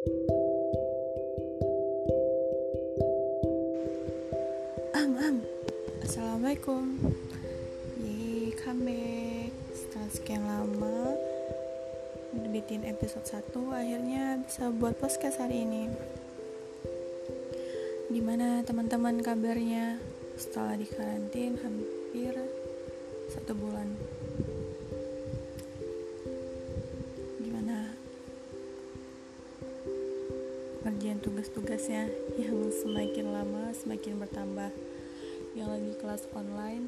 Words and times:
Am 0.00 0.16
am 4.96 5.44
Assalamualaikum. 6.00 6.96
Yeay 8.00 8.56
comeback. 8.56 9.52
Setelah 9.76 10.08
sekian 10.08 10.48
lama 10.48 11.20
Bikin 12.32 12.88
episode 12.88 13.28
1 13.28 13.52
Akhirnya 13.52 14.40
bisa 14.40 14.72
buat 14.72 14.96
podcast 14.96 15.36
hari 15.36 15.68
ini. 15.68 15.92
Gimana 18.08 18.64
teman-teman 18.64 19.20
kabarnya? 19.20 20.00
Setelah 20.40 20.80
di 20.80 20.88
karantin 20.88 21.60
Hampir 21.60 22.40
Satu 23.28 23.52
bulan 23.52 24.19
tugas-tugasnya 31.90 32.06
Yang 32.38 32.70
semakin 32.86 33.26
lama 33.34 33.64
Semakin 33.74 34.22
bertambah. 34.22 34.70
Yang 35.58 35.68
lagi 35.74 35.92
kelas 35.98 36.22
online 36.38 36.86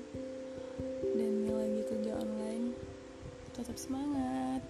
dan 1.03 1.33
yang 1.43 1.59
lagi 1.59 1.83
kerja 1.91 2.13
online 2.15 2.79
tetap 3.51 3.75
semangat 3.75 4.63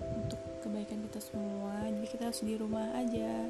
untuk 0.00 0.40
kebaikan 0.64 1.04
kita 1.04 1.20
semua. 1.20 1.84
Jadi 1.92 2.06
kita 2.08 2.22
harus 2.32 2.40
di 2.40 2.56
rumah 2.56 2.88
aja 2.96 3.44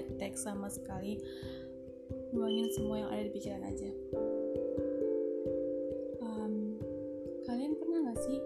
ada 0.00 0.12
teks 0.16 0.48
sama 0.48 0.72
sekali. 0.72 1.20
Nuangin 2.32 2.68
semua 2.72 3.04
yang 3.04 3.10
ada 3.12 3.22
di 3.28 3.32
pikiran 3.32 3.62
aja. 3.64 3.90
Um, 6.24 6.80
kalian 7.44 7.76
pernah 7.76 7.98
nggak 8.08 8.20
sih 8.24 8.38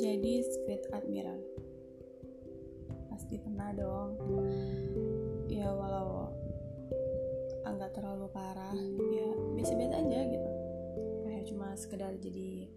jadi 0.00 0.32
street 0.42 0.84
admiral? 0.90 1.38
Pasti 3.12 3.38
pernah 3.38 3.70
dong. 3.76 4.10
Ya 5.46 5.70
walau 5.70 6.34
nggak 7.80 7.96
terlalu 7.96 8.28
parah 8.28 8.76
ya 9.14 9.30
biasa-biasa 9.56 9.94
aja 10.04 10.18
gitu. 10.28 10.50
Kayak 11.24 11.44
cuma 11.48 11.68
sekedar 11.78 12.12
jadi 12.20 12.68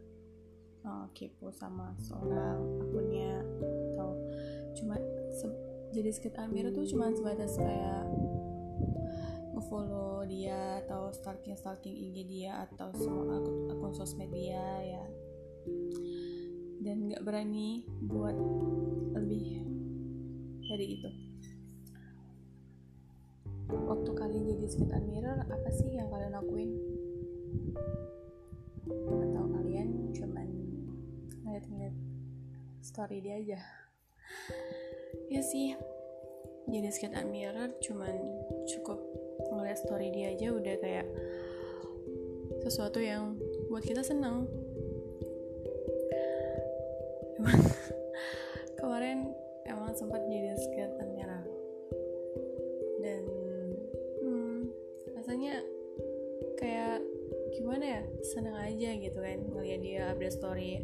uh, 0.87 1.05
kepo 1.11 1.51
sama 1.51 1.91
seorang 1.99 2.59
akunnya 2.79 3.43
atau 3.95 4.15
cuma 4.79 4.95
se- 5.31 5.62
jadi 5.93 6.09
street 6.09 6.41
admiral 6.41 6.73
tuh 6.73 6.89
cuma 6.89 7.13
sebatas 7.13 7.53
kayak 7.53 8.09
ngefollow 9.53 10.25
dia 10.25 10.81
atau 10.81 11.13
stalking 11.13 11.53
stalking 11.53 11.93
IG 11.93 12.25
dia 12.25 12.65
atau 12.65 12.89
semua 12.97 13.37
akun, 13.37 13.93
sosmed 13.93 14.33
dia 14.33 14.65
ya. 14.81 15.05
Dan 16.81 17.13
nggak 17.13 17.21
berani 17.21 17.85
buat 18.09 18.33
lebih 19.13 19.61
dari 20.65 20.85
itu. 20.97 21.09
Waktu 23.69 24.11
kalian 24.17 24.49
jadi 24.49 24.65
street 24.65 24.91
admirer 24.97 25.45
apa 25.45 25.69
sih 25.77 25.93
yang 25.93 26.09
kalian 26.09 26.33
lakuin? 26.33 26.71
Atau 28.89 29.45
kalian 29.45 30.09
cuman 30.09 30.49
ngeliat-ngeliat 31.45 31.95
story 32.81 33.21
dia 33.21 33.37
aja 33.37 33.61
ya 35.33 35.41
sih 35.41 35.73
jadi 36.69 36.93
street 36.93 37.17
admirer 37.17 37.73
cuman 37.81 38.13
cukup 38.69 39.01
ngeliat 39.49 39.81
story 39.81 40.13
dia 40.13 40.29
aja 40.29 40.53
udah 40.53 40.75
kayak 40.77 41.09
sesuatu 42.61 43.01
yang 43.01 43.33
buat 43.65 43.81
kita 43.81 44.05
senang 44.05 44.45
emang 47.41 47.59
kemarin 48.79 49.33
emang 49.65 49.97
sempat 49.97 50.21
jadi 50.29 50.53
street 50.53 50.93
admirer 51.01 51.41
dan 53.01 53.21
hmm, 54.21 54.69
rasanya 55.17 55.65
kayak 56.61 57.01
gimana 57.57 57.85
ya 57.99 58.01
senang 58.21 58.53
aja 58.53 58.89
gitu 59.01 59.17
kan 59.17 59.39
ngeliat 59.49 59.81
dia 59.81 60.13
update 60.13 60.35
story. 60.37 60.81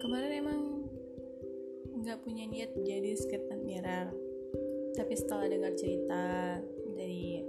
Kemarin 0.00 0.32
emang 0.32 0.75
nggak 2.06 2.22
punya 2.22 2.46
niat 2.46 2.70
jadi 2.86 3.18
skate 3.18 3.50
admirer 3.50 4.14
tapi 4.94 5.12
setelah 5.18 5.50
dengar 5.50 5.74
cerita 5.74 6.22
dari 6.94 7.42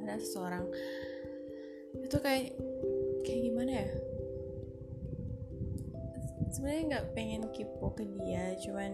ada 0.00 0.16
seseorang 0.16 0.64
itu 1.96 2.16
kayak 2.20 2.52
kayak 3.24 3.40
gimana 3.44 3.72
ya? 3.84 3.88
Sebenarnya 6.48 6.82
nggak 6.88 7.06
pengen 7.12 7.42
kipo 7.52 7.92
ke 7.92 8.04
dia 8.18 8.56
cuman 8.64 8.92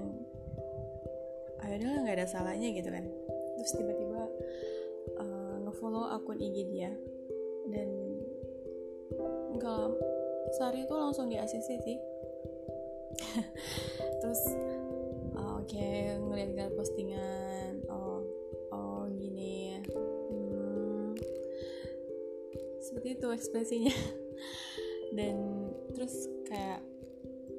ayolah 1.65 2.03
nggak 2.05 2.19
ada 2.19 2.29
salahnya 2.29 2.75
gitu 2.75 2.91
kan. 2.91 3.07
Terus 3.59 3.73
tiba-tiba 3.79 4.23
uh, 5.19 5.57
ngefollow 5.67 6.11
akun 6.13 6.39
IG 6.39 6.57
dia. 6.75 6.91
Dan 7.71 7.89
nggak 9.55 9.89
sehari 10.59 10.85
itu 10.85 10.95
langsung 10.95 11.31
di 11.31 11.39
ACC 11.39 11.69
sih. 11.83 11.99
Terus 14.21 14.43
oke 15.65 15.73
okay, 15.73 16.13
ngeliat-ngeliat 16.21 16.77
postingan 16.77 17.81
oh 17.89 18.21
oh 18.69 19.09
gini 19.17 19.81
hmm, 19.81 21.17
seperti 22.85 23.17
itu 23.17 23.29
ekspresinya. 23.33 23.97
Dan 25.17 25.37
terus 25.97 26.29
kayak 26.45 26.85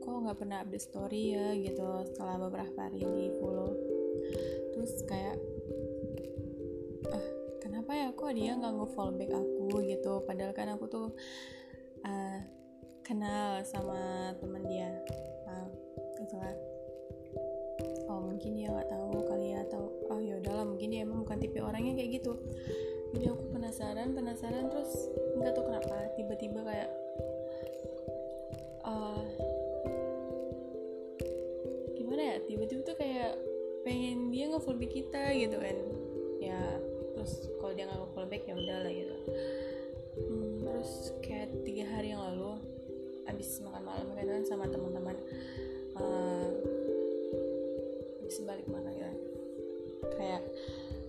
kok 0.06 0.22
nggak 0.22 0.38
pernah 0.38 0.62
update 0.62 0.86
story 0.86 1.34
ya? 1.34 1.58
gitu 1.58 2.06
setelah 2.14 2.38
beberapa 2.46 2.78
hari 2.78 3.02
di 3.02 3.34
follow. 3.42 3.74
Terus 4.78 5.02
kayak 5.10 5.42
ah 7.10 7.28
kenapa 7.58 7.92
ya 7.98 8.08
kok 8.14 8.38
dia 8.38 8.54
nggak 8.54 8.74
nge-follow 8.86 9.18
back 9.18 9.34
aku? 9.34 9.82
gitu. 9.82 10.14
Padahal 10.30 10.54
kan 10.54 10.78
aku 10.78 10.86
tuh 10.86 11.08
uh, 12.06 12.38
kenal 13.02 13.66
sama 13.66 14.30
teman 14.38 14.62
dia. 14.70 14.94
Nah, 15.50 15.66
gitu 16.22 16.38
mungkin 18.36 18.52
dia 18.60 18.68
nggak 18.68 18.92
tahu 18.92 19.16
kali 19.32 19.48
ya 19.56 19.64
atau 19.64 19.88
oh 20.12 20.20
ya 20.20 20.36
udahlah 20.44 20.68
mungkin 20.68 20.92
dia 20.92 21.08
emang 21.08 21.24
bukan 21.24 21.40
tipe 21.40 21.64
orangnya 21.64 21.96
kayak 21.96 22.20
gitu. 22.20 22.36
Jadi 23.16 23.32
aku 23.32 23.44
penasaran 23.48 24.12
penasaran 24.12 24.68
terus 24.68 24.92
nggak 25.40 25.56
tahu 25.56 25.72
kenapa 25.72 25.96
tiba-tiba 26.20 26.60
kayak 26.68 26.90
uh, 28.84 29.24
gimana 31.96 32.22
ya 32.36 32.36
tiba-tiba 32.44 32.82
tuh 32.84 32.98
kayak 33.00 33.40
pengen 33.88 34.36
dia 34.36 34.52
nge-follow 34.52 34.84
back 34.84 34.92
kita 34.92 35.24
gitu 35.32 35.56
kan. 35.56 35.78
Ya 36.44 36.60
terus 37.16 37.48
kalau 37.64 37.72
dia 37.72 37.88
nggak 37.88 38.04
nge-follow 38.04 38.28
back 38.28 38.44
ya 38.44 38.54
udah 38.60 38.78
lah 38.84 38.92
gitu. 38.92 39.16
Hmm, 40.16 40.52
terus 40.60 40.92
kayak 41.24 41.56
tiga 41.64 41.88
hari 41.88 42.12
yang 42.12 42.20
lalu 42.20 42.60
abis 43.32 43.64
makan 43.64 43.84
malam 43.88 44.08
kan 44.12 44.44
sama 44.44 44.68
teman-teman 44.68 45.16
uh, 45.96 46.52
abis 48.26 48.42
balik 48.42 48.66
makan 48.66 48.90
gitu. 48.90 49.06
Kan. 49.06 49.18
kayak 50.18 50.42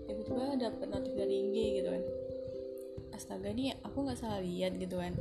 tiba-tiba 0.05 0.45
dapet 0.61 0.87
notif 0.93 1.13
dari 1.17 1.35
IG 1.49 1.57
gitu 1.83 1.89
kan. 1.89 2.05
Astaga 3.17 3.49
nih 3.49 3.73
aku 3.81 4.05
nggak 4.05 4.21
salah 4.21 4.41
lihat 4.45 4.77
gitu 4.77 5.01
kan. 5.01 5.17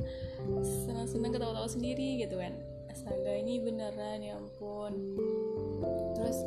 Senang-senang 0.59 1.31
ketawa-tawa 1.31 1.71
sendiri 1.71 2.19
gitu 2.19 2.35
kan. 2.35 2.51
Astaga 2.91 3.31
ini 3.39 3.63
beneran 3.63 4.19
ya 4.19 4.35
ampun. 4.35 4.93
Terus 6.19 6.37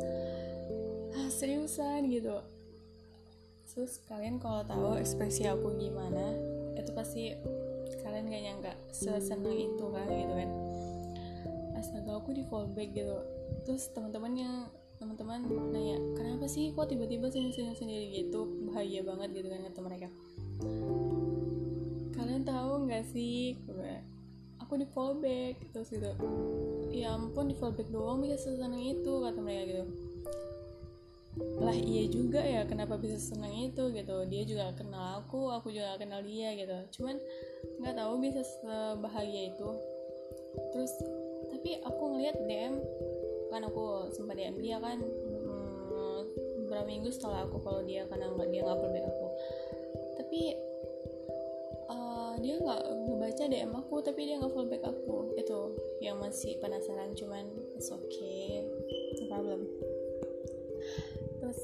ah, 1.17 1.29
seriusan 1.33 2.13
gitu. 2.13 2.37
Terus 3.69 4.01
kalian 4.05 4.37
kalau 4.37 4.61
tahu 4.65 5.01
ekspresi 5.01 5.49
aku 5.49 5.73
gimana 5.77 6.33
itu 6.77 6.89
pasti 6.93 7.33
kalian 8.01 8.29
gak 8.29 8.43
nyangka 8.45 8.73
sesenang 8.93 9.57
itu 9.57 9.85
kan 9.89 10.05
gitu 10.09 10.33
kan. 10.33 10.49
Astaga 11.77 12.21
aku 12.21 12.33
di 12.37 12.45
fallback 12.45 12.93
gitu. 12.93 13.17
Terus 13.65 13.89
teman-temannya 13.93 14.78
teman-teman 14.99 15.47
nanya 15.71 15.95
kenapa 16.19 16.43
sih 16.51 16.75
kok 16.75 16.91
tiba-tiba 16.91 17.31
senyum-senyum 17.31 17.75
sendiri? 17.79 18.11
Gitu 18.19 18.67
bahaya 18.67 18.99
banget 19.01 19.29
gitu 19.39 19.47
kan 19.47 19.63
kata 19.71 19.79
mereka. 19.79 20.07
Kalian 22.19 22.43
tahu 22.43 22.85
nggak 22.85 23.07
sih? 23.07 23.55
Aku 24.59 24.75
di 24.75 24.85
fallback. 24.91 25.55
Terus 25.71 25.87
gitu 25.87 26.11
ya 26.91 27.15
ampun 27.15 27.47
di 27.47 27.55
fallback 27.55 27.87
doang 27.87 28.19
bisa 28.19 28.35
senang 28.35 28.75
itu 28.75 29.23
kata 29.23 29.39
mereka 29.39 29.63
gitu. 29.71 29.85
Lah 31.63 31.77
iya 31.79 32.03
juga 32.11 32.43
ya 32.43 32.67
kenapa 32.67 32.99
bisa 32.99 33.15
senang 33.15 33.55
itu? 33.55 33.95
Gitu 33.95 34.15
dia 34.27 34.43
juga 34.43 34.75
kenal 34.75 35.23
aku 35.23 35.47
aku 35.47 35.71
juga 35.71 35.95
kenal 35.95 36.19
dia 36.27 36.51
gitu. 36.59 36.75
Cuman 36.99 37.15
nggak 37.79 37.95
tahu 37.95 38.19
bisa 38.19 38.43
sebahagia 38.43 39.55
itu. 39.55 39.69
Terus 40.75 40.91
tapi 41.55 41.79
aku 41.87 42.03
ngeliat 42.13 42.35
DM 42.43 42.75
kan 43.49 43.61
aku 43.65 44.13
sempat 44.13 44.37
DM 44.37 44.57
dia 44.61 44.77
kan. 44.77 45.01
Hmm, 45.01 46.21
beberapa 46.65 46.85
minggu 46.85 47.09
setelah 47.09 47.45
aku 47.49 47.61
kalau 47.61 47.81
dia 47.83 48.05
karena 48.07 48.29
nggak 48.29 48.49
dia 48.53 48.61
nggak 48.63 48.79
fallback 48.79 49.05
aku. 49.09 49.27
Tapi 50.17 50.41
dia 52.39 52.55
nggak 52.55 52.83
ngebaca 53.07 53.43
DM 53.51 53.73
aku 53.75 53.95
tapi 53.99 54.21
dia 54.23 54.35
nggak 54.39 54.53
fallback 54.55 54.83
aku. 54.87 55.35
Itu 55.35 55.75
yang 55.99 56.17
masih 56.23 56.55
penasaran 56.63 57.11
cuman 57.13 57.45
it's 57.75 57.91
okay 57.91 58.63
no 59.19 59.23
problem. 59.27 59.61
Terus 61.39 61.59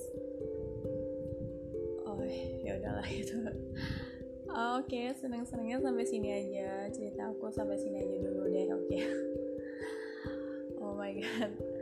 oh 2.04 2.20
ya 2.64 2.76
udahlah 2.80 3.08
itu 3.24 3.40
oke 4.52 4.88
okay, 4.88 5.16
seneng 5.16 5.48
senengnya 5.48 5.80
sampai 5.80 6.06
sini 6.06 6.30
aja. 6.32 6.92
Cerita 6.92 7.32
aku 7.32 7.48
sampai 7.56 7.80
sini 7.80 8.04
aja 8.04 8.18
dulu 8.20 8.44
deh 8.52 8.68
oke. 8.68 8.88
Okay. 8.92 9.04
oh 10.84 10.94
my 11.00 11.12
god 11.16 11.75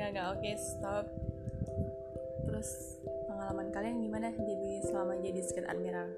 nggak 0.00 0.16
nggak 0.16 0.16
nggak 0.16 0.32
oke 0.32 0.40
okay, 0.40 0.54
stop. 0.56 1.04
Terus 2.48 2.96
pengalaman 3.28 3.68
kalian 3.68 4.00
gimana? 4.00 4.32
Jadi 4.32 4.80
selama 4.88 5.20
jadi 5.20 5.40
skate 5.44 5.68
admiral? 5.68 6.08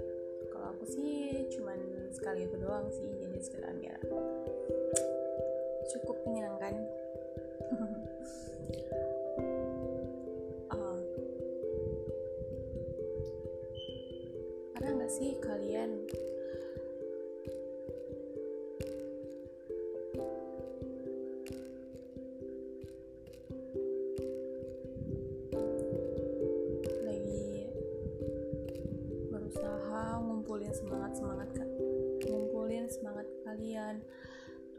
Kalau 0.54 0.70
aku 0.70 0.86
sih 0.86 1.50
cuman 1.50 1.82
sekali 2.14 2.46
itu 2.46 2.62
doang 2.62 2.86
sih 2.94 3.10
jadi 3.18 3.38
skate 3.42 3.66
admiral. 3.66 4.02
Cukup 5.90 6.14
menyenangkan 6.30 6.78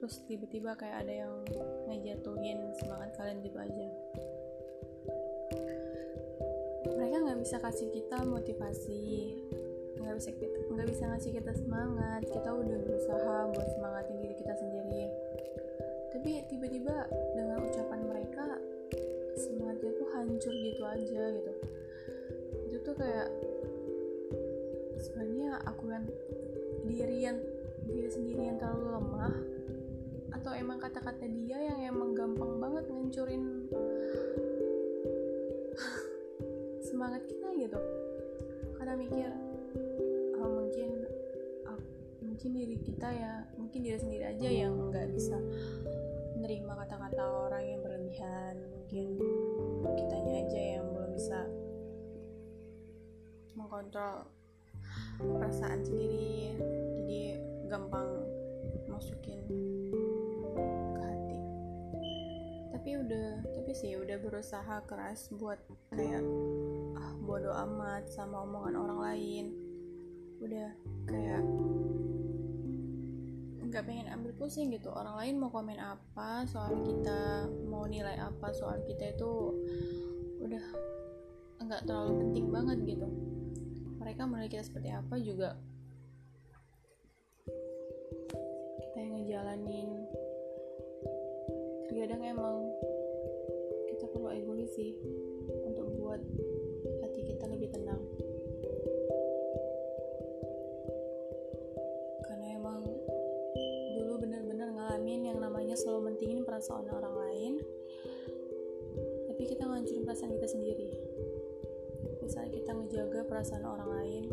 terus 0.03 0.19
tiba-tiba 0.27 0.75
kayak 0.75 1.07
ada 1.07 1.13
yang 1.23 1.33
ngejatuhin 1.87 2.59
semangat 2.75 3.15
kalian 3.15 3.39
gitu 3.39 3.55
aja. 3.55 3.87
Mereka 6.91 7.15
nggak 7.23 7.39
bisa 7.39 7.55
kasih 7.63 7.87
kita 7.87 8.19
motivasi 8.27 9.39
nggak 10.03 10.15
bisa 10.19 10.31
kita 10.35 10.57
nggak 10.75 10.87
bisa 10.91 11.03
ngasih 11.07 11.31
kita 11.39 11.51
semangat. 11.55 12.21
Kita 12.27 12.49
udah 12.51 12.77
berusaha 12.83 13.35
buat 13.55 13.67
semangatin 13.71 13.82
aku 25.61 25.93
diri 26.89 27.29
yang 27.29 27.37
diri 27.85 28.09
sendiri 28.09 28.49
yang 28.49 28.57
terlalu 28.57 28.97
lemah? 28.97 29.33
Atau 30.33 30.51
emang 30.57 30.81
kata-kata 30.81 31.29
dia 31.29 31.61
yang 31.61 31.79
emang 31.93 32.17
gampang 32.17 32.57
banget 32.57 32.89
ngancurin 32.89 33.69
semangat 36.89 37.21
kita 37.29 37.47
gitu? 37.53 37.79
Karena 38.79 38.93
mikir 38.97 39.29
oh, 40.41 40.49
mungkin 40.49 40.89
oh, 41.69 41.79
mungkin 42.25 42.49
diri 42.57 42.77
kita 42.81 43.07
ya 43.13 43.45
mungkin 43.55 43.79
diri 43.85 43.97
sendiri 44.01 44.25
aja 44.33 44.49
yang 44.49 44.73
nggak 44.89 45.13
bisa 45.13 45.37
menerima 46.33 46.73
kata-kata 46.75 47.23
orang 47.47 47.63
yang 47.63 47.79
berlebihan. 47.85 48.55
Mungkin 48.89 49.07
kitanya 49.95 50.33
aja 50.43 50.61
yang 50.77 50.85
belum 50.91 51.11
bisa 51.13 51.39
mengkontrol 53.53 54.27
perasaan 55.23 55.81
sendiri 55.85 56.59
jadi 56.99 57.21
gampang 57.71 58.07
masukin 58.91 59.41
tapi 62.83 62.99
udah 62.99 63.39
tapi 63.55 63.71
sih 63.71 63.95
udah 63.95 64.19
berusaha 64.19 64.83
keras 64.83 65.31
buat 65.39 65.55
kayak 65.95 66.19
ah 66.99 67.15
bodoh 67.23 67.55
amat 67.63 68.11
sama 68.11 68.43
omongan 68.43 68.75
orang 68.75 68.99
lain. 68.99 69.45
Udah 70.43 70.67
kayak 71.07 71.47
nggak 73.63 73.87
pengen 73.87 74.11
ambil 74.11 74.35
pusing 74.35 74.67
gitu. 74.67 74.91
Orang 74.91 75.15
lain 75.15 75.39
mau 75.39 75.47
komen 75.47 75.79
apa 75.79 76.43
soal 76.43 76.75
kita 76.83 77.47
mau 77.71 77.87
nilai 77.87 78.19
apa 78.19 78.51
soal 78.51 78.83
kita 78.83 79.15
itu 79.15 79.31
udah 80.43 80.65
nggak 81.63 81.87
terlalu 81.87 82.19
penting 82.19 82.51
banget 82.51 82.77
gitu 82.83 83.07
mereka 84.13 84.29
menilai 84.29 84.53
kita 84.53 84.69
seperti 84.69 84.89
apa 84.93 85.15
juga. 85.17 85.57
Kita 88.77 88.97
yang 89.01 89.17
ngejalanin. 89.17 89.89
Terkadang 91.89 92.21
emang 92.21 92.61
kita 93.89 94.05
perlu 94.13 94.29
egois 94.37 94.69
sih 94.77 94.93
untuk 95.65 95.97
buat 95.97 96.21
hati 97.01 97.21
kita 97.25 97.49
lebih 97.57 97.73
tenang. 97.73 98.05
Karena 102.29 102.53
emang 102.53 102.85
dulu 103.97 104.13
bener-bener 104.21 104.77
ngalamin 104.77 105.33
yang 105.33 105.41
namanya 105.41 105.73
selalu 105.73 106.13
mentingin 106.13 106.45
perasaan 106.45 106.85
orang 106.85 107.17
lain 107.17 107.53
tapi 109.25 109.49
kita 109.49 109.65
ngancurin 109.65 110.05
perasaan 110.05 110.37
kita 110.37 110.45
sendiri 110.53 110.93
misalnya 112.23 112.51
kita 112.55 112.71
ngejaga 112.71 113.19
perasaan 113.27 113.67
orang 113.67 113.89
lain 113.99 114.23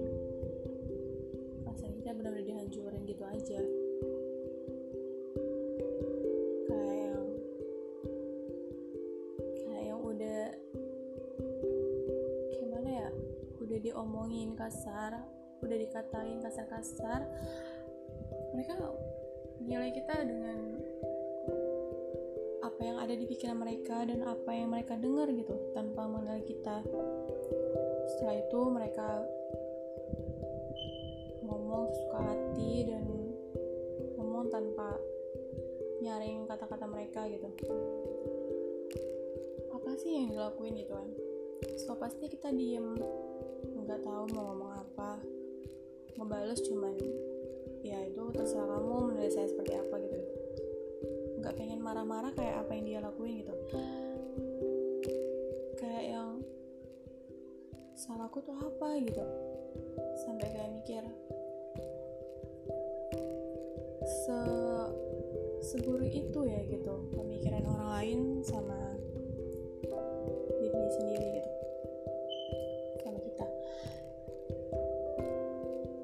perasaan 1.67 1.93
kita 1.99 2.15
benar-benar 2.15 2.47
dihancurin 2.47 3.03
gitu 3.05 3.25
aja. 3.27 3.61
Diomongin 13.81 14.53
kasar 14.61 15.25
udah 15.65 15.77
dikatain 15.81 16.37
kasar-kasar 16.45 17.25
mereka 18.53 18.77
nilai 19.57 19.89
kita 19.89 20.21
dengan 20.21 20.70
apa 22.81 22.89
yang 22.89 23.05
ada 23.05 23.13
di 23.13 23.29
pikiran 23.29 23.61
mereka 23.61 24.09
dan 24.09 24.25
apa 24.25 24.57
yang 24.57 24.73
mereka 24.73 24.97
dengar 24.97 25.29
gitu 25.29 25.53
tanpa 25.77 26.09
mengenal 26.09 26.41
kita. 26.41 26.81
Setelah 28.09 28.41
itu 28.41 28.61
mereka 28.73 29.21
ngomong 31.45 31.93
suka 31.93 32.19
hati 32.25 32.89
dan 32.89 33.05
ngomong 34.17 34.49
tanpa 34.49 34.97
nyaring 36.01 36.49
kata-kata 36.49 36.89
mereka 36.89 37.29
gitu. 37.29 37.53
Apa 39.77 40.01
sih 40.01 40.17
yang 40.17 40.33
dilakuin 40.33 40.81
gitu 40.81 40.97
kan 40.97 41.13
so 41.77 41.93
pasti 42.01 42.33
kita 42.33 42.49
diem. 42.49 42.97
Nggak 43.77 44.09
tahu 44.09 44.25
mau 44.33 44.57
ngomong 44.57 44.73
apa. 44.89 45.21
Ngebales 46.17 46.65
cuman 46.65 46.97
ya 47.85 48.09
itu 48.09 48.25
terserah 48.33 48.81
kamu 48.81 49.13
menilai 49.13 49.29
saya 49.29 49.53
seperti 49.53 49.77
apa 49.77 50.01
gitu 50.01 50.30
nggak 51.41 51.57
pengen 51.57 51.81
marah-marah 51.81 52.37
kayak 52.37 52.61
apa 52.63 52.71
yang 52.77 52.85
dia 52.85 53.01
lakuin 53.01 53.41
gitu. 53.41 53.55
Salahku 58.01 58.41
tuh 58.41 58.57
apa? 58.57 58.97
gitu. 58.97 59.21
Sampai 60.25 60.49
kayak 60.57 60.73
mikir 60.73 61.05
se 64.09 64.41
seburu 65.61 66.09
itu 66.09 66.41
ya 66.49 66.65
gitu. 66.65 66.97
Pemikiran 67.13 67.61
orang 67.69 67.91
lain 68.01 68.21
sama 68.41 68.97
diri 70.65 70.81
sendiri 70.97 71.27
gitu. 71.39 71.51
Sama 73.05 73.19
kita. 73.21 73.47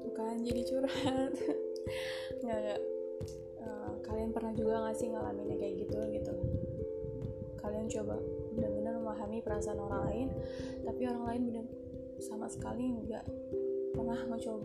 Tuh 0.05 0.13
kan 0.13 0.37
jadi 0.45 0.61
curhat. 0.69 1.33
Nggak 2.45 2.57
nggak 2.61 2.81
pernah 4.37 4.53
juga 4.53 4.85
nggak 4.85 4.97
sih 5.01 5.09
ngalamin 5.09 5.57
kayak 5.57 5.75
gitu 5.81 5.97
gitu? 6.13 6.33
Kalian 7.57 7.89
coba 7.89 8.21
benar-benar 8.53 8.93
memahami 9.01 9.41
perasaan 9.41 9.81
orang 9.81 10.01
lain 10.05 10.27
tapi 10.85 11.01
orang 11.09 11.25
lain 11.25 11.41
benar 11.49 11.65
sama 12.21 12.45
sekali 12.45 12.93
nggak 13.01 13.25
pernah 13.97 14.19
mencoba 14.29 14.61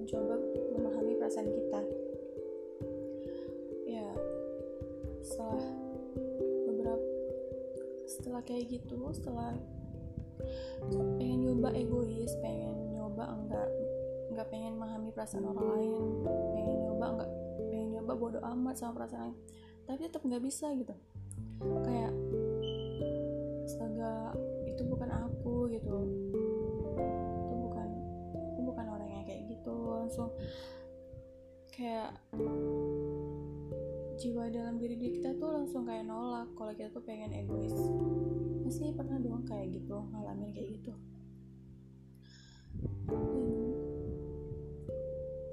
mencoba 0.00 0.36
memahami 0.72 1.12
perasaan 1.20 1.48
kita. 1.52 1.80
Ya 3.84 4.08
setelah 5.20 5.64
beberapa 6.64 7.04
setelah 8.08 8.40
kayak 8.40 8.72
gitu 8.72 8.96
setelah 9.12 9.52
pengen 11.20 11.44
nyoba 11.44 11.76
egois 11.76 12.32
pengen 12.40 12.96
nyoba 12.96 13.36
enggak 13.36 13.68
nggak 14.32 14.48
pengen 14.48 14.80
memahami 14.80 15.12
perasaan 15.12 15.44
orang 15.44 15.76
lain 15.76 16.02
pengen 16.56 16.78
nyoba 16.88 17.06
enggak 17.20 17.30
nyoba 18.10 18.42
bodoh 18.42 18.42
amat 18.42 18.74
sama 18.74 18.98
perasaan 18.98 19.30
lain. 19.30 19.36
Tapi 19.86 19.98
tetap 20.10 20.26
nggak 20.26 20.42
bisa 20.42 20.66
gitu. 20.74 20.90
Kayak 21.62 22.10
astaga 23.62 24.34
itu 24.66 24.82
bukan 24.82 25.10
aku 25.14 25.70
gitu. 25.70 25.94
Itu 27.38 27.54
bukan 27.54 27.88
aku 28.34 28.60
bukan 28.66 28.86
orang 28.90 29.10
yang 29.14 29.22
kayak 29.22 29.46
gitu. 29.46 29.70
Langsung 29.70 30.34
kayak 31.70 32.18
jiwa 34.18 34.50
dalam 34.50 34.82
diri 34.82 34.98
kita 34.98 35.38
tuh 35.38 35.54
langsung 35.54 35.86
kayak 35.86 36.02
nolak 36.02 36.50
kalau 36.58 36.74
kita 36.74 36.90
tuh 36.90 37.06
pengen 37.06 37.30
egois. 37.30 37.78
Pasti 38.66 38.90
pernah 38.90 39.22
dong 39.22 39.46
kayak 39.46 39.70
gitu 39.70 40.02
ngalamin 40.10 40.50
kayak 40.50 40.82
gitu. 40.82 40.92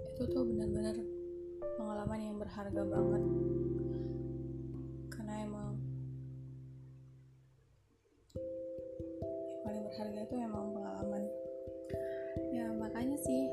Itu 0.09 0.25
tuh 0.25 0.41
benar-benar 0.41 1.16
berharga 2.47 2.79
banget. 2.87 3.23
Karena 5.11 5.33
emang 5.43 5.75
yang 8.31 9.61
paling 9.67 9.83
berharga 9.83 10.19
itu 10.23 10.35
emang 10.39 10.71
pengalaman. 10.71 11.23
Ya 12.55 12.71
makanya 12.71 13.19
sih 13.19 13.51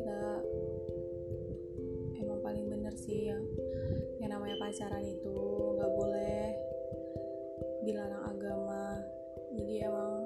kita 0.00 0.20
emang 2.24 2.40
paling 2.40 2.72
bener 2.72 2.96
sih 2.96 3.28
yang 3.28 3.44
yang 4.24 4.32
namanya 4.32 4.56
pacaran 4.56 5.04
itu 5.04 5.36
nggak 5.76 5.92
boleh 5.92 6.56
dilarang 7.84 8.24
agama. 8.32 8.96
Jadi 9.52 9.74
emang 9.84 10.24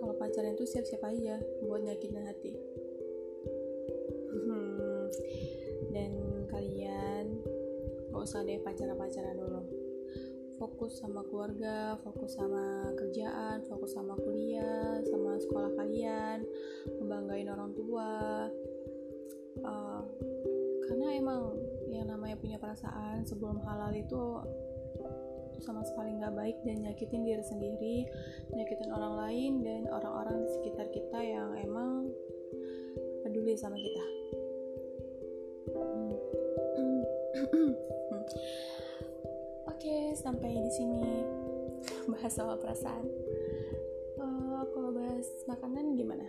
kalau 0.00 0.16
pacaran 0.16 0.56
itu 0.56 0.64
siap-siap 0.64 1.04
aja 1.04 1.36
buat 1.68 1.84
nyakitin 1.84 2.24
hati 2.24 2.77
gak 8.18 8.26
usah 8.26 8.42
deh 8.42 8.58
pacaran-pacaran 8.66 9.38
dulu 9.38 9.62
fokus 10.58 10.98
sama 10.98 11.22
keluarga, 11.30 11.94
fokus 12.02 12.34
sama 12.34 12.90
kerjaan, 12.98 13.62
fokus 13.70 13.94
sama 13.94 14.18
kuliah, 14.18 14.98
sama 15.06 15.38
sekolah 15.38 15.70
kalian, 15.78 16.42
membanggain 16.98 17.46
orang 17.46 17.70
tua. 17.78 18.50
Uh, 19.62 20.02
karena 20.90 21.14
emang 21.14 21.54
yang 21.94 22.10
namanya 22.10 22.34
punya 22.42 22.58
perasaan 22.58 23.22
sebelum 23.22 23.62
halal 23.62 23.94
itu 23.94 24.42
sama 25.62 25.86
sekali 25.86 26.18
nggak 26.18 26.34
baik 26.34 26.58
dan 26.66 26.90
nyakitin 26.90 27.22
diri 27.22 27.44
sendiri, 27.46 27.96
nyakitin 28.50 28.90
orang 28.90 29.14
lain 29.14 29.52
dan 29.62 29.86
orang-orang 29.86 30.42
di 30.42 30.48
sekitar 30.58 30.90
kita 30.90 31.18
yang 31.22 31.54
emang 31.54 32.10
peduli 33.22 33.54
sama 33.54 33.78
kita. 33.78 34.04
Oke, 35.78 36.18
sampai 40.18 40.50
di 40.50 40.72
sini 40.74 41.02
bahas 42.10 42.34
soal 42.34 42.58
perasaan. 42.58 43.06
Uh, 44.18 44.66
kalau 44.74 44.90
bahas 44.90 45.26
makanan 45.46 45.94
gimana? 45.94 46.26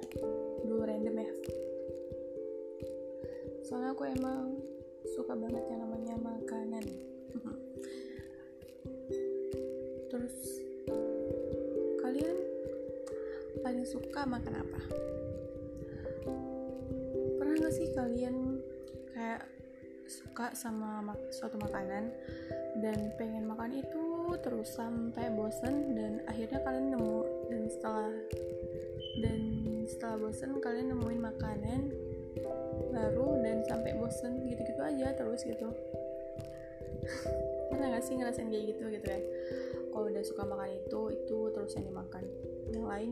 Dulu 0.61 0.85
random 0.85 1.17
ya. 1.17 1.31
Soalnya 3.65 3.97
aku 3.97 4.05
emang 4.05 4.61
suka 5.17 5.33
banget 5.33 5.65
yang 5.73 5.81
namanya 5.89 6.15
makanan. 6.21 6.85
Terus 10.13 10.37
kalian 12.05 12.37
paling 13.65 13.85
suka 13.89 14.21
makan 14.29 14.53
apa? 14.61 14.81
Pernah 17.41 17.55
gak 17.57 17.73
sih 17.73 17.89
kalian 17.97 18.61
kayak 19.17 19.48
suka 20.39 20.55
sama 20.55 21.03
suatu 21.35 21.59
makanan 21.59 22.15
dan 22.79 23.11
pengen 23.19 23.43
makan 23.43 23.75
itu 23.75 24.31
terus 24.39 24.71
sampai 24.71 25.27
bosen 25.35 25.99
dan 25.99 26.23
akhirnya 26.31 26.63
kalian 26.63 26.95
nemu 26.95 27.19
dan 27.51 27.63
setelah 27.67 28.11
dan 29.19 29.41
setelah 29.83 30.15
bosen 30.15 30.55
kalian 30.63 30.95
nemuin 30.95 31.19
makanan 31.27 31.91
baru 32.87 33.35
dan 33.43 33.67
sampai 33.67 33.91
bosen 33.99 34.47
gitu-gitu 34.47 34.79
aja 34.79 35.11
terus 35.11 35.43
gitu. 35.43 35.75
Pernah 37.67 37.99
gak 37.99 38.03
sih 38.07 38.15
ngerasain 38.15 38.47
kayak 38.47 38.79
gitu 38.79 38.95
gitu 38.95 39.05
kan 39.11 39.23
kalau 39.91 40.07
udah 40.07 40.23
suka 40.23 40.47
makan 40.47 40.71
itu 40.71 41.01
itu 41.19 41.39
terus 41.51 41.75
yang 41.75 41.91
dimakan. 41.91 42.23
Yang 42.71 42.85
lain 42.87 43.11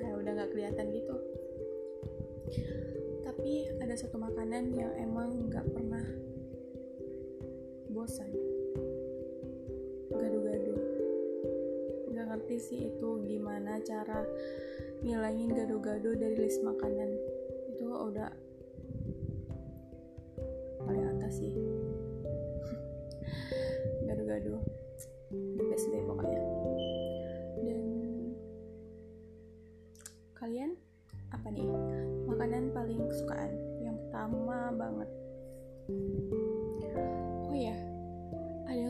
kayak 0.00 0.16
udah 0.16 0.32
nggak 0.32 0.48
kelihatan 0.56 0.86
gitu. 0.96 1.16
Tapi 3.20 3.68
ada 3.84 3.92
satu 4.00 4.16
makanan 4.16 4.72
yang 4.72 4.96
emang 4.96 5.52
nggak 5.52 5.68
pernah 5.68 6.24
bosan. 8.04 8.28
Gado-gado 10.12 10.76
nggak 12.12 12.26
ngerti 12.36 12.56
sih 12.60 12.80
itu 12.92 13.08
gimana 13.24 13.80
cara 13.80 14.28
ngilangin 15.00 15.56
gado-gado 15.56 16.12
dari 16.12 16.36
list 16.36 16.60
makanan. 16.60 17.16
Itu 17.72 17.88
udah 18.12 18.28
paling 20.84 21.16
atas 21.16 21.40
sih 21.40 21.48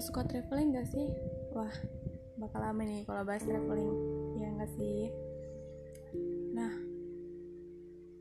suka 0.04 0.20
traveling 0.28 0.76
gak 0.76 0.88
sih? 0.92 1.08
Wah 1.56 1.72
bakal 2.36 2.60
lama 2.60 2.84
nih 2.84 3.08
kalau 3.08 3.24
bahas 3.24 3.40
traveling. 3.40 3.88
Ya 4.36 4.52
gak 4.60 4.70
sih? 4.76 5.08
Nah 6.52 6.72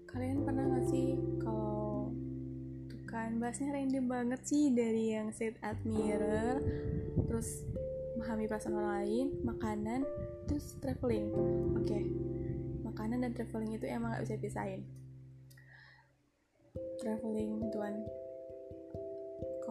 kalian 0.07 0.47
pernah 0.47 0.63
gak 0.79 0.87
sih 0.87 1.19
kalau 1.43 2.07
tuh 2.87 3.03
kan 3.03 3.35
bahasnya 3.43 3.75
random 3.75 4.05
banget 4.07 4.41
sih 4.47 4.71
dari 4.71 5.11
yang 5.11 5.35
set 5.35 5.59
admirer 5.59 6.63
terus 7.27 7.67
memahami 8.15 8.47
perasaan 8.47 8.79
orang 8.79 8.93
lain 9.03 9.25
makanan 9.43 10.01
terus 10.47 10.79
traveling. 10.79 11.27
Oke 11.75 11.83
okay 11.83 12.03
makanan 12.93 13.25
dan 13.25 13.31
traveling 13.33 13.73
itu 13.73 13.89
emang 13.89 14.13
gak 14.13 14.23
bisa 14.29 14.37
pisahin 14.37 14.85
traveling 17.01 17.73
tuan 17.73 18.05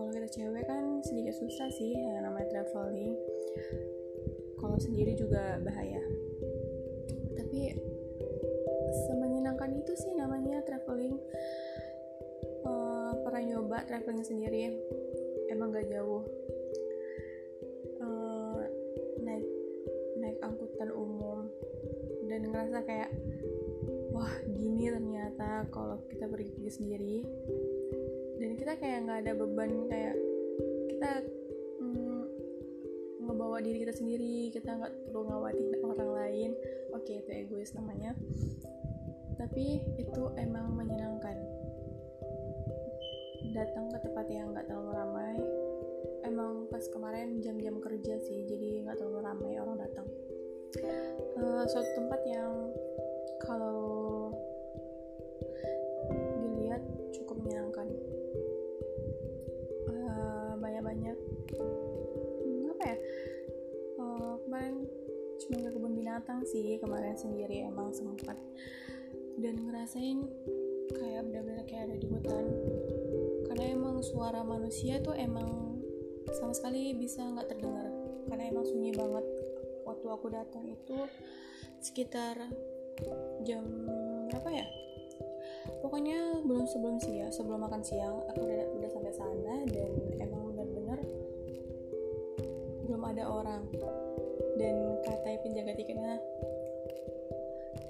kalau 0.02 0.18
kita 0.18 0.34
cewek 0.34 0.66
kan 0.66 0.98
sedikit 1.06 1.30
susah 1.38 1.70
sih 1.78 1.94
yang 1.94 2.26
namanya 2.26 2.50
traveling. 2.50 3.14
Kalau 4.58 4.74
sendiri 4.74 5.14
juga 5.14 5.62
bahaya. 5.62 6.02
Tapi 7.38 7.70
semenyenangkan 9.06 9.70
itu 9.78 9.94
sih 9.94 10.10
namanya 10.18 10.58
traveling. 10.66 11.14
Uh, 12.66 13.14
pernah 13.22 13.46
nyoba 13.46 13.86
traveling 13.86 14.26
sendiri? 14.26 14.74
Emang 15.46 15.70
gak 15.70 15.86
jauh. 15.86 16.26
Uh, 18.02 18.58
naik 19.22 19.46
naik 20.18 20.38
angkutan 20.42 20.90
umum. 20.90 21.46
Dan 22.26 22.50
ngerasa 22.50 22.82
kayak 22.82 23.14
wah 24.10 24.34
gini 24.50 24.90
ternyata 24.90 25.70
kalau 25.70 26.02
kita 26.10 26.26
pergi 26.26 26.66
sendiri 26.74 27.22
dan 28.52 28.60
kita 28.60 28.76
kayak 28.84 28.98
nggak 29.08 29.20
ada 29.24 29.32
beban 29.32 29.72
kayak 29.88 30.12
kita 30.92 31.24
mm, 31.80 32.24
ngebawa 33.24 33.64
diri 33.64 33.80
kita 33.80 33.96
sendiri 33.96 34.52
kita 34.52 34.76
nggak 34.76 34.92
perlu 35.08 35.24
ngawatin 35.24 35.72
orang 35.80 36.12
lain. 36.12 36.50
Oke 36.92 37.16
okay, 37.16 37.24
itu 37.24 37.32
egois 37.32 37.72
namanya. 37.72 38.12
Tapi 39.40 39.80
itu 39.96 40.22
emang 40.36 40.68
menyenangkan. 40.76 41.32
Datang 43.56 43.88
ke 43.88 43.98
tempat 44.04 44.28
yang 44.28 44.52
nggak 44.52 44.68
terlalu 44.68 45.00
ramai. 45.00 45.36
Emang 46.28 46.68
pas 46.68 46.84
kemarin 46.92 47.40
jam-jam 47.40 47.80
kerja 47.80 48.20
sih 48.20 48.44
jadi 48.44 48.84
nggak 48.84 49.00
terlalu 49.00 49.32
ramai 49.32 49.56
orang 49.56 49.80
datang. 49.80 50.04
Uh, 51.40 51.64
suatu 51.64 51.88
tempat 51.96 52.20
yang 52.28 52.52
kalau 53.40 53.81
binatang 66.22 66.46
sih 66.46 66.78
kemarin 66.78 67.18
sendiri 67.18 67.66
emang 67.66 67.90
sempat. 67.90 68.38
Dan 69.42 69.58
ngerasain 69.58 70.22
kayak 70.94 71.26
benar-benar 71.26 71.66
kayak 71.66 71.90
ada 71.90 71.96
di 71.98 72.06
hutan. 72.06 72.46
Karena 73.50 73.64
emang 73.74 73.98
suara 74.06 74.46
manusia 74.46 75.02
tuh 75.02 75.18
emang 75.18 75.82
sama 76.38 76.54
sekali 76.54 76.94
bisa 76.94 77.26
nggak 77.26 77.50
terdengar. 77.50 77.90
Karena 78.30 78.54
emang 78.54 78.62
sunyi 78.62 78.94
banget. 78.94 79.26
Waktu 79.82 80.06
aku 80.14 80.30
datang 80.30 80.62
itu 80.70 81.10
sekitar 81.82 82.38
jam 83.42 83.66
berapa 84.30 84.62
ya? 84.62 84.66
Pokoknya 85.82 86.38
belum 86.46 86.70
sebelum 86.70 87.02
siang 87.02 87.34
sebelum 87.34 87.66
makan 87.66 87.82
siang 87.82 88.22
aku 88.30 88.46
udah 88.46 88.62
udah 88.78 88.90
sampai 88.94 89.10
sana 89.10 89.54
dan 89.66 89.90
emang 90.22 90.51
belum 93.02 93.18
ada 93.18 93.26
orang. 93.26 93.62
Dan 94.54 95.02
kata 95.02 95.42
penjaga 95.42 95.74
tiketnya 95.74 96.22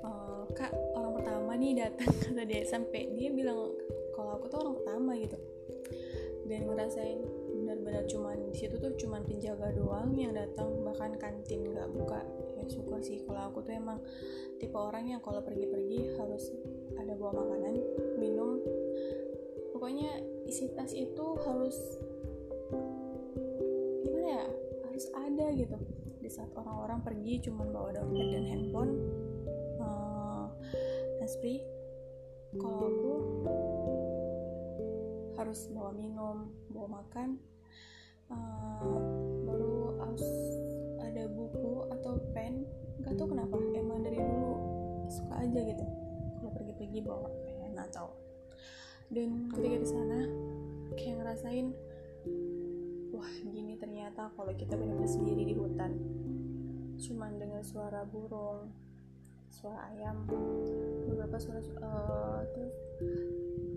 uh, 0.08 0.48
kak 0.56 0.72
orang 0.96 1.12
pertama 1.20 1.52
nih 1.60 1.84
datang 1.84 2.12
kata 2.24 2.42
dia. 2.48 2.64
Sampai 2.64 3.12
dia 3.12 3.28
bilang 3.28 3.76
kalau 4.16 4.40
aku 4.40 4.48
tuh 4.48 4.64
orang 4.64 4.74
pertama 4.80 5.12
gitu. 5.20 5.36
Dan 6.48 6.64
ngerasain 6.64 7.20
benar-benar 7.60 8.08
cuman 8.08 8.40
di 8.48 8.56
situ 8.56 8.80
tuh 8.80 8.96
cuman 8.96 9.20
penjaga 9.28 9.76
doang 9.76 10.16
yang 10.16 10.32
datang. 10.32 10.80
Bahkan 10.80 11.20
kantin 11.20 11.60
nggak 11.76 11.92
buka. 11.92 12.24
Ya 12.56 12.64
syukur 12.72 13.04
sih 13.04 13.20
kalau 13.28 13.52
aku 13.52 13.60
tuh 13.60 13.76
emang 13.76 14.00
tipe 14.56 14.80
orang 14.80 15.12
yang 15.12 15.20
kalau 15.20 15.44
pergi-pergi 15.44 16.16
harus 16.16 16.48
ada 16.96 17.12
bawa 17.20 17.44
makanan 17.44 17.76
minum. 18.16 18.64
Pokoknya 19.76 20.24
isi 20.48 20.72
tas 20.72 20.96
itu 20.96 21.36
harus 21.44 21.76
gitu. 25.56 25.76
Di 26.22 26.30
saat 26.30 26.50
orang-orang 26.54 27.02
pergi 27.02 27.50
cuman 27.50 27.66
bawa 27.74 27.88
dompet 27.94 28.26
dan 28.30 28.44
handphone 28.46 28.92
uh, 29.82 30.46
handsfree 31.18 31.62
kalau 32.56 32.84
aku 32.84 33.12
harus 35.40 35.66
bawa 35.72 35.90
minum 35.96 36.52
bawa 36.68 37.02
makan 37.02 37.40
uh, 38.28 39.00
baru 39.48 39.96
harus 40.04 40.24
ada 41.02 41.26
buku 41.28 41.88
atau 41.90 42.20
pen. 42.36 42.64
Gak 43.02 43.18
tau 43.18 43.26
kenapa 43.26 43.58
emang 43.74 44.06
dari 44.06 44.20
dulu 44.20 44.52
suka 45.10 45.42
aja 45.42 45.60
gitu. 45.64 45.84
Kalau 46.38 46.50
pergi-pergi 46.54 46.98
bawa 47.02 47.28
pen 47.44 47.74
atau 47.74 48.14
dan 49.12 49.52
ketika 49.52 49.76
di 49.76 49.88
sana 49.88 50.18
kayak 50.96 51.20
ngerasain 51.20 51.76
wah 53.22 53.34
gini 53.46 53.78
ternyata 53.78 54.34
kalau 54.34 54.50
kita 54.58 54.74
benar-benar 54.74 55.06
sendiri 55.06 55.46
di 55.46 55.54
hutan. 55.54 55.94
Cuman 56.98 57.38
dengar 57.38 57.62
suara 57.62 58.02
burung 58.02 58.74
suara 59.52 59.78
ayam 59.94 60.26
beberapa 61.06 61.38
suara 61.38 61.62
uh, 61.84 62.42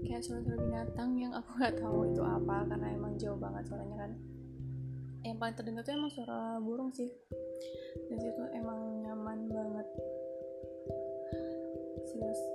kayak 0.01 0.23
suara-suara 0.23 0.57
binatang 0.57 1.19
yang 1.21 1.29
aku 1.37 1.49
nggak 1.61 1.77
tahu 1.77 2.09
itu 2.09 2.25
apa 2.25 2.65
karena 2.65 2.87
emang 2.89 3.13
jauh 3.21 3.37
banget 3.37 3.69
suaranya 3.69 4.09
kan. 4.09 4.11
Yang 5.21 5.37
paling 5.37 5.55
terdengar 5.61 5.81
tuh 5.85 5.93
emang 5.93 6.09
suara 6.09 6.57
burung 6.57 6.89
sih. 6.89 7.13
Dan 8.09 8.17
situ 8.17 8.43
emang 8.57 9.05
nyaman 9.05 9.45
banget. 9.45 9.87
Serius 12.09 12.54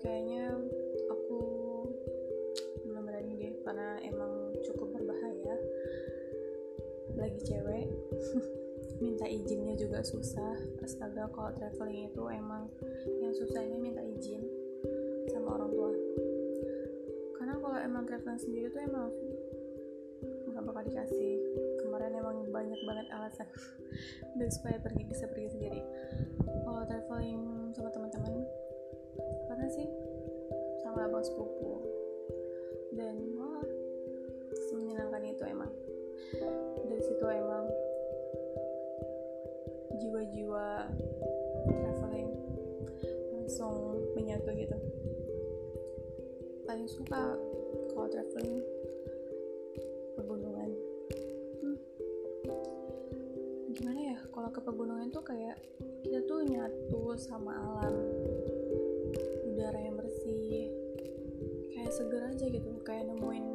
kayaknya 0.00 0.52
aku 1.08 1.38
belum 2.86 3.02
berani 3.06 3.32
deh 3.38 3.54
karena 3.64 4.00
emang 4.04 4.56
cukup 4.64 4.92
berbahaya. 4.92 5.56
Lagi 7.16 7.40
cewek 7.44 7.86
minta 9.04 9.26
izinnya 9.28 9.76
juga 9.76 10.04
susah. 10.04 10.56
Astaga 10.84 11.28
kalau 11.32 11.52
traveling 11.56 12.08
itu 12.12 12.22
emang 12.28 12.68
yang 13.20 13.32
susahnya 13.32 13.76
minta 13.80 14.02
izin 14.04 14.44
sama 15.32 15.60
orang 15.60 15.70
tua. 15.72 15.92
Karena 17.36 17.54
kalau 17.60 17.78
emang 17.80 18.04
traveling 18.04 18.40
sendiri 18.40 18.68
tuh 18.72 18.82
emang 18.84 19.08
nggak 20.52 20.64
bakal 20.64 20.82
dikasih. 20.84 21.36
Kemarin 21.84 22.16
emang 22.20 22.36
banyak 22.52 22.80
banget 22.84 23.06
alasan 23.12 23.48
dan 24.38 24.48
supaya 24.52 24.76
pergi 24.80 25.02
bisa 25.08 25.24
pergi 25.28 25.52
sendiri. 25.52 25.80
Kalau 26.64 26.84
traveling 26.84 27.72
sama 27.76 27.88
teman-teman 27.92 28.44
karena 29.50 29.66
sih. 29.70 29.88
Sama 30.82 31.06
abang 31.06 31.24
sepupu. 31.24 31.82
Dan 32.94 33.16
wah 33.36 33.64
menyenangkan 34.76 35.22
itu 35.28 35.44
emang. 35.44 35.72
Dari 36.88 37.02
situ 37.04 37.26
emang 37.28 37.64
jiwa-jiwa 39.96 40.66
traveling 41.68 42.32
langsung 43.36 44.00
menyatu 44.16 44.50
gitu. 44.56 44.76
Paling 46.64 46.88
suka 46.88 47.36
kalau 47.92 48.08
traveling 48.08 48.64
pegunungan. 50.16 50.70
Hmm. 51.60 51.78
gimana 53.76 54.16
ya 54.16 54.18
kalau 54.32 54.48
ke 54.48 54.60
pegunungan 54.64 55.12
tuh 55.12 55.20
kayak 55.20 55.60
kita 56.00 56.24
tuh 56.24 56.40
nyatu 56.48 57.12
sama 57.20 57.52
alam 57.52 57.94
udara 59.56 59.80
yang 59.80 59.96
bersih. 59.96 60.68
Kayak 61.72 61.92
seger 61.96 62.22
aja 62.28 62.44
gitu 62.44 62.68
kayak 62.84 63.08
nemuin 63.08 63.46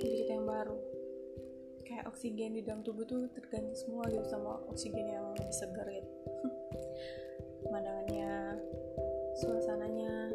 diri 0.00 0.14
kita 0.24 0.40
yang 0.40 0.48
baru. 0.48 0.80
Kayak 1.84 2.08
oksigen 2.08 2.56
di 2.56 2.64
dalam 2.64 2.80
tubuh 2.80 3.04
tuh 3.04 3.28
terganti 3.36 3.76
semua 3.76 4.08
gitu 4.08 4.24
sama 4.24 4.64
oksigen 4.72 5.04
yang 5.04 5.36
segar 5.52 5.84
gitu. 5.92 6.08
Pemandangannya 7.68 8.56
suasananya 9.44 10.32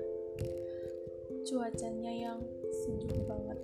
cuacanya 1.50 2.14
yang 2.14 2.40
sejuk 2.70 3.26
banget 3.26 3.58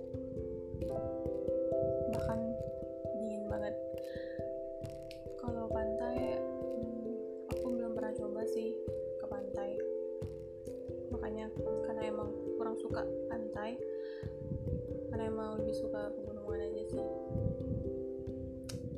emang 15.26 15.58
lebih 15.58 15.74
suka 15.74 16.14
pegunungan 16.14 16.70
aja 16.70 16.82
sih. 16.86 17.06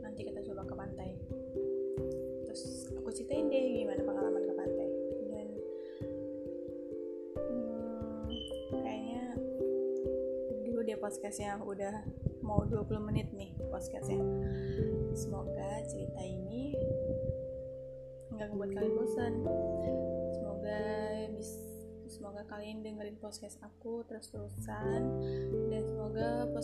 Nanti 0.04 0.20
kita 0.28 0.44
coba 0.44 0.62
ke 0.68 0.74
pantai. 0.76 1.10
Terus 2.44 2.92
aku 2.92 3.08
ceritain 3.16 3.48
deh 3.48 3.64
gimana 3.80 4.04
pengalaman 4.04 4.42
ke 4.44 4.54
pantai. 4.54 4.88
Dan 5.32 5.48
hmm, 7.48 8.28
kayaknya 8.84 9.24
dulu 10.68 10.80
dia 10.84 11.00
podcastnya 11.00 11.56
udah 11.64 12.04
mau 12.44 12.68
20 12.68 13.08
menit 13.08 13.32
nih 13.32 13.56
podcastnya. 13.72 14.20
Semoga 15.16 15.80
cerita 15.88 16.20
ini 16.20 16.76
nggak 18.36 18.48
membuat 18.52 18.70
kalian 18.76 18.94
bosan. 18.94 19.32
Semoga 20.36 20.80
bisa 21.32 21.68
semoga 22.08 22.42
kalian 22.48 22.80
dengerin 22.82 23.20
podcast 23.20 23.60
aku 23.60 24.02
terus-terusan. 24.08 25.00
Dan 25.68 25.82
semoga 25.84 26.07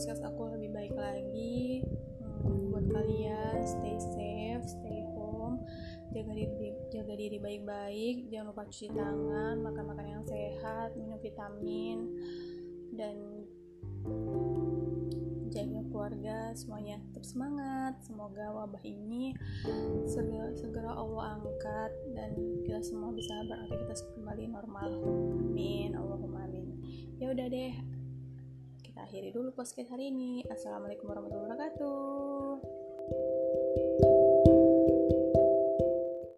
podcast 0.04 0.28
aku 0.28 0.52
lebih 0.52 0.68
baik 0.76 0.92
lagi. 1.00 1.80
Hmm, 2.20 2.68
buat 2.68 2.92
kalian 2.92 3.64
stay 3.64 3.96
safe 3.96 4.60
stay 4.76 5.00
home 5.16 5.64
jaga 6.12 6.36
diri 6.36 6.76
jaga 6.92 7.16
diri 7.16 7.40
baik-baik. 7.40 8.28
Jangan 8.28 8.52
lupa 8.52 8.68
cuci 8.68 8.92
tangan 8.92 9.64
makan 9.64 9.84
makan 9.88 10.04
yang 10.04 10.24
sehat 10.28 10.92
minum 11.00 11.16
vitamin 11.24 12.12
dan 12.92 13.16
jaga 15.48 15.80
keluarga 15.88 16.52
semuanya. 16.52 17.00
Tetap 17.08 17.24
semangat. 17.24 17.96
Semoga 18.04 18.52
wabah 18.52 18.84
ini 18.84 19.32
segera, 20.04 20.52
segera 20.52 20.92
Allah 20.92 21.40
angkat 21.40 21.96
dan 22.12 22.36
kita 22.68 22.84
semua 22.84 23.08
bisa 23.08 23.40
beraktivitas 23.48 24.04
kembali 24.12 24.52
normal. 24.52 25.00
Amin. 25.32 25.96
Allahumma 25.96 26.44
amin. 26.44 26.76
Ya 27.16 27.32
udah 27.32 27.48
deh 27.48 27.93
kita 28.94 29.10
akhiri 29.10 29.34
dulu 29.34 29.50
podcast 29.50 29.90
hari 29.90 30.14
ini. 30.14 30.46
Assalamualaikum 30.46 31.10
warahmatullahi 31.10 31.50
wabarakatuh 31.50 33.53